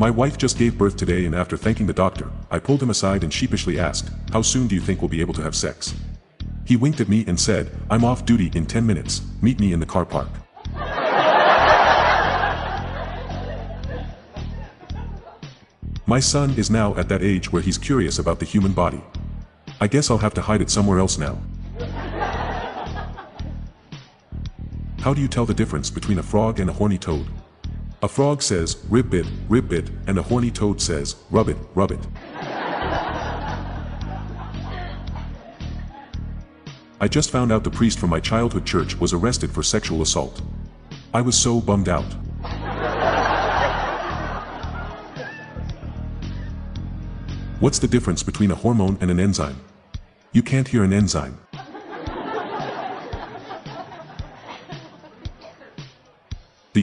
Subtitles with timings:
[0.00, 3.24] My wife just gave birth today and after thanking the doctor, I pulled him aside
[3.24, 5.92] and sheepishly asked, how soon do you think we'll be able to have sex?
[6.64, 9.80] He winked at me and said, I'm off duty in 10 minutes, meet me in
[9.80, 10.28] the car park.
[16.06, 19.02] My son is now at that age where he's curious about the human body.
[19.80, 21.40] I guess I'll have to hide it somewhere else now.
[25.00, 27.26] How do you tell the difference between a frog and a horny toad?
[28.00, 31.90] A frog says, rib bit, rib bit, and a horny toad says, rub it, rub
[31.90, 31.98] it.
[37.00, 40.42] I just found out the priest from my childhood church was arrested for sexual assault.
[41.12, 42.06] I was so bummed out.
[47.58, 49.60] What's the difference between a hormone and an enzyme?
[50.32, 51.36] You can't hear an enzyme.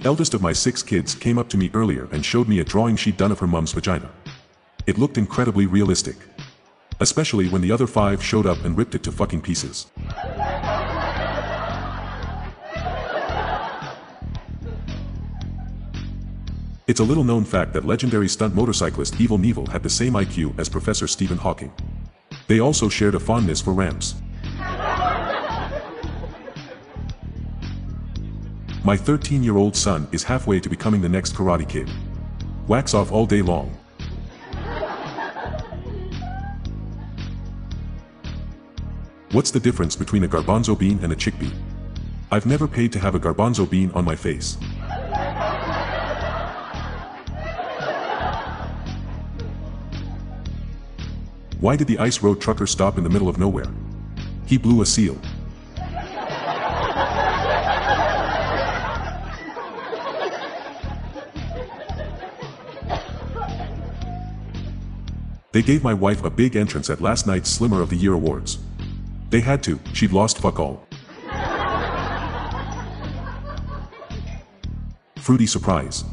[0.05, 2.95] Eldest of my six kids came up to me earlier and showed me a drawing
[2.95, 4.09] she'd done of her mom's vagina.
[4.86, 6.16] It looked incredibly realistic.
[7.00, 9.88] Especially when the other five showed up and ripped it to fucking pieces.
[16.88, 20.58] It's a little known fact that legendary stunt motorcyclist Evel Knievel had the same IQ
[20.59, 21.73] as Professor Stephen Hawking.
[22.47, 24.14] They also shared a fondness for ramps.
[28.86, 31.89] My 13-year-old son is halfway to becoming the next Karate Kid.
[32.67, 33.75] Wax off all day long.
[39.31, 41.52] What's the difference between a garbanzo bean and a chickpea?
[42.31, 44.56] I've never paid to have a garbanzo bean on my face.
[51.59, 53.66] Why did the ice road trucker stop in the middle of nowhere?
[54.45, 55.17] He blew a seal.
[65.56, 68.57] They gave my wife a big entrance at last night's Slimmer of the Year awards.
[69.29, 70.85] They had to, she'd lost fuck all.
[75.16, 76.03] Fruity surprise.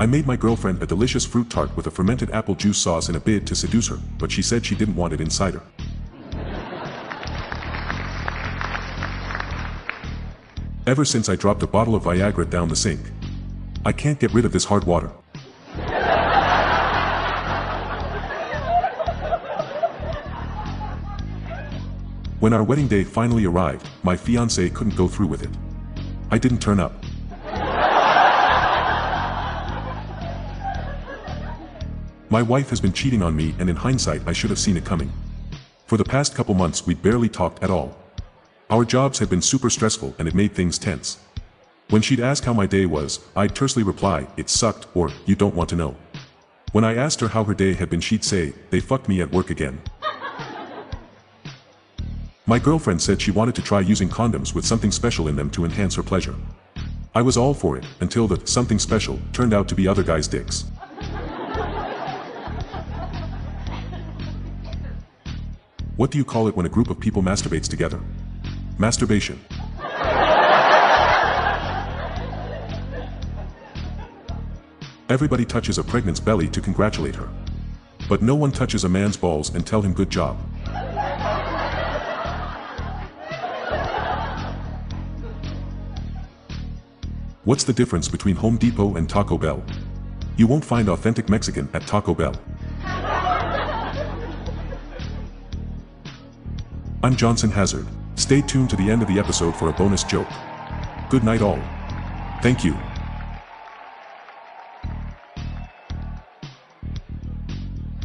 [0.00, 3.14] I made my girlfriend a delicious fruit tart with a fermented apple juice sauce in
[3.14, 5.62] a bid to seduce her, but she said she didn't want it inside her.
[10.84, 13.12] Ever since I dropped a bottle of Viagra down the sink.
[13.84, 15.12] I can't get rid of this hard water.
[22.44, 25.48] When our wedding day finally arrived, my fiance couldn't go through with it.
[26.30, 26.92] I didn't turn up.
[32.28, 34.84] My wife has been cheating on me and in hindsight I should have seen it
[34.84, 35.10] coming.
[35.86, 37.96] For the past couple months we'd barely talked at all.
[38.68, 41.20] Our jobs had been super stressful and it made things tense.
[41.88, 45.54] When she'd ask how my day was, I'd tersely reply, it sucked, or, you don't
[45.54, 45.96] want to know.
[46.72, 49.32] When I asked her how her day had been she'd say, they fucked me at
[49.32, 49.80] work again.
[52.46, 55.64] My girlfriend said she wanted to try using condoms with something special in them to
[55.64, 56.34] enhance her pleasure.
[57.14, 60.28] I was all for it, until the something special turned out to be other guys'
[60.28, 60.66] dicks.
[65.96, 67.98] What do you call it when a group of people masturbates together?
[68.76, 69.40] Masturbation.
[75.08, 77.28] Everybody touches a pregnant's belly to congratulate her.
[78.06, 80.36] But no one touches a man's balls and tell him good job.
[87.44, 89.62] What's the difference between Home Depot and Taco Bell?
[90.38, 92.34] You won't find authentic Mexican at Taco Bell.
[97.02, 97.86] I'm Johnson Hazard.
[98.14, 100.26] Stay tuned to the end of the episode for a bonus joke.
[101.10, 101.60] Good night all.
[102.40, 102.74] Thank you.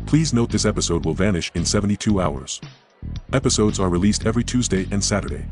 [0.05, 2.59] Please note this episode will vanish in 72 hours.
[3.31, 5.45] Episodes are released every Tuesday and Saturday.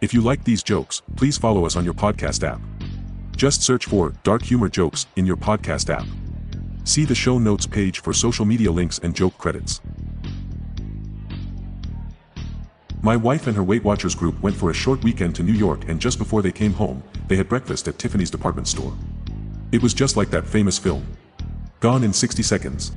[0.00, 2.62] If you like these jokes, please follow us on your podcast app.
[3.40, 6.04] Just search for Dark Humor Jokes in your podcast app.
[6.84, 9.80] See the show notes page for social media links and joke credits.
[13.00, 15.88] My wife and her Weight Watchers group went for a short weekend to New York
[15.88, 18.92] and just before they came home, they had breakfast at Tiffany's department store.
[19.72, 21.06] It was just like that famous film.
[21.80, 22.92] Gone in 60 seconds.